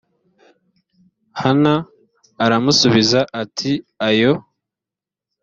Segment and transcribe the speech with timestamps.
[1.41, 1.73] hana
[2.43, 3.71] aramusubiza ati
[4.09, 4.33] oya